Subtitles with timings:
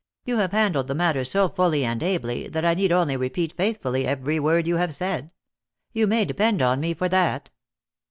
[0.25, 4.07] You have handled the matter so fully and ably, that I need only repeat faithfully
[4.07, 5.29] every word you have said.
[5.93, 7.51] You may depend upon me for that."